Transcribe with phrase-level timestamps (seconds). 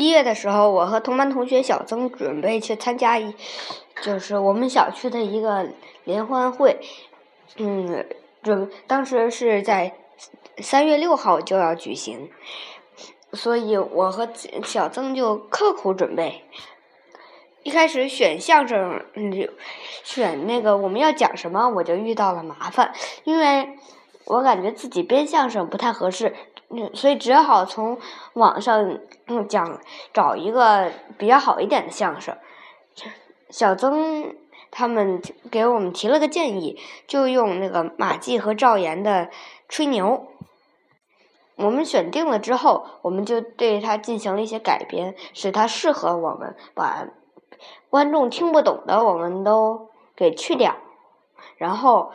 [0.00, 3.34] 毕业的时候，我和同班同学小曾准备去参加一，
[4.00, 5.68] 就是我们小区的一个
[6.04, 6.78] 联欢会，
[7.58, 8.06] 嗯，
[8.42, 9.92] 准当时是在
[10.56, 12.30] 三月六号就要举行，
[13.34, 14.26] 所以我和
[14.64, 16.44] 小曾就刻苦准备。
[17.62, 19.50] 一开始选相声，嗯，
[20.02, 22.94] 选那个我们要讲什么，我就遇到了麻烦，
[23.24, 23.76] 因为
[24.24, 26.34] 我感觉自己编相声不太合适。
[26.70, 27.98] 嗯，所以只好从
[28.34, 28.98] 网上
[29.48, 29.80] 讲
[30.12, 32.36] 找一个比较好一点的相声。
[33.48, 34.34] 小曾
[34.70, 35.20] 他们
[35.50, 36.78] 给我们提了个建议，
[37.08, 39.26] 就用那个马季和赵岩的
[39.68, 40.06] 《吹牛》。
[41.56, 47.04] 我们选定了之后，我们就对它进行了一些改编，使它适合我们，把
[47.90, 50.76] 观众听不懂的我们都给去掉，
[51.56, 52.12] 然后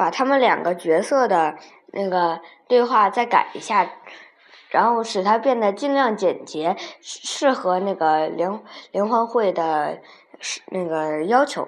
[0.00, 1.58] 把他们两个角色的。
[1.92, 3.90] 那个对话再改一下，
[4.68, 10.00] 然后使它变得尽量简洁，适合那个联联欢会的
[10.66, 11.66] 那个要求。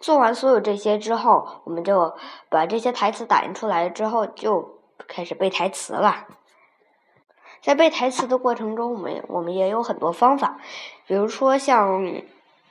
[0.00, 2.16] 做完所有这些之后，我们就
[2.48, 6.24] 把这些台词打印出来之后，就开始背台词了。
[7.60, 10.58] 在背台词的过程中，我们我们也有很多方法，
[11.06, 12.02] 比如说像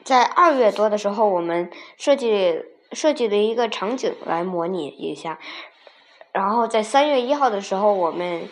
[0.03, 5.39] 在二月多的时候，我们设计设计了一个场景来模拟一下。
[6.31, 8.50] 然后在三月一号的时候，我们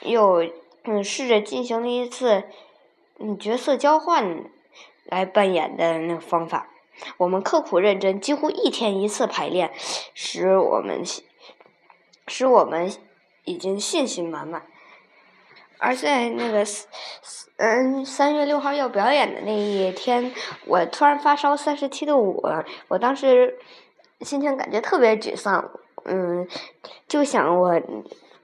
[0.00, 0.48] 又
[0.84, 2.44] 嗯试着进行了一次
[3.18, 4.44] 嗯角色交换
[5.04, 6.68] 来扮演的那个方法。
[7.16, 9.72] 我们刻苦认真，几乎一天一次排练，
[10.14, 11.02] 使我们
[12.28, 12.92] 使我们
[13.44, 14.66] 已经信心满满。
[15.78, 16.64] 而在那个
[17.56, 20.32] 嗯三月六号要表演的那一天，
[20.66, 22.42] 我突然发烧三十七度五，
[22.88, 23.58] 我当时
[24.20, 25.70] 心情感觉特别沮丧。
[26.04, 26.48] 嗯，
[27.06, 27.80] 就想我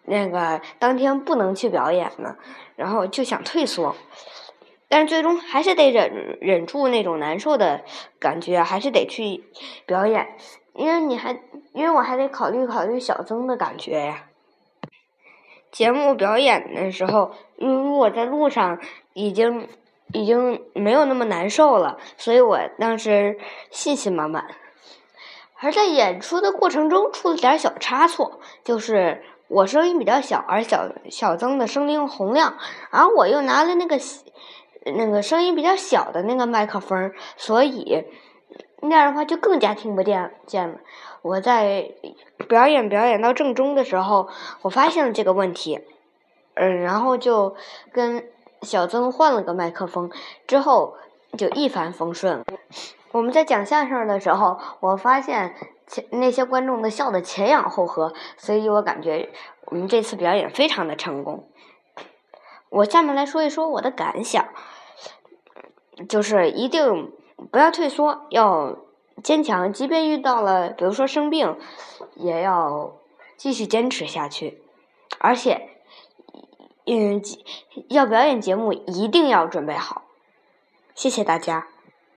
[0.05, 2.37] 那个当天不能去表演了，
[2.77, 3.97] 然后就想退缩，
[4.89, 7.83] 但是最终还是得忍忍住那种难受的
[8.21, 9.43] 感觉，还是得去
[9.87, 10.37] 表演，
[10.75, 11.41] 因为你还
[11.73, 14.27] 因为我还得考虑考虑小曾的感觉呀。
[15.71, 18.79] 节目表演的时候，因为我在路上
[19.13, 19.69] 已经
[20.13, 23.39] 已经没有那么难受了，所以我当时
[23.71, 24.47] 信心满满。
[25.61, 32.57] 而在演出的过程中出了点小差错，就是我声音比较小，而小小曾的声音洪亮，
[32.91, 33.99] 而我又拿了那个
[34.97, 38.05] 那个声音比较小的那个麦克风，所以
[38.81, 40.79] 那样的话就更加听不见见了。
[41.23, 41.93] 我在
[42.49, 44.29] 表演表演到正中的时候，
[44.63, 45.81] 我发现了这个问题，
[46.55, 47.57] 嗯，然后就
[47.93, 48.25] 跟
[48.63, 50.11] 小曾换了个麦克风，
[50.47, 50.97] 之后
[51.37, 52.45] 就一帆风顺。
[53.11, 55.55] 我们在讲相声的时候，我发现
[55.87, 59.31] 前那些观众的笑的前仰后合，所以我感觉
[59.67, 61.49] 我们这次表演非常的成功。
[62.71, 64.47] 我下面来说一说我的感想，
[66.09, 67.13] 就是一定
[67.51, 68.77] 不要退缩，要
[69.23, 71.57] 坚强，即便遇到了比如说生病，
[72.17, 72.97] 也要
[73.37, 74.63] 继续坚持下去，
[75.19, 75.71] 而且，
[76.87, 77.23] 嗯，
[77.89, 80.03] 要表演节目一定要准备好。
[80.95, 81.69] 谢谢大家。